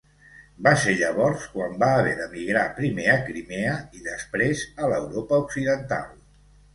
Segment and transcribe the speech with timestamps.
[0.67, 6.09] Va ser llavors quan va haver d'emigrar primer a Crimea i després a l'Europa occidental.